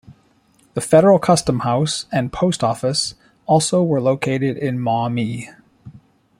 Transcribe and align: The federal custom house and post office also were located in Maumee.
The 0.73 0.81
federal 0.81 1.19
custom 1.19 1.59
house 1.59 2.07
and 2.11 2.33
post 2.33 2.63
office 2.63 3.13
also 3.45 3.83
were 3.83 4.01
located 4.01 4.57
in 4.57 4.79
Maumee. 4.79 5.51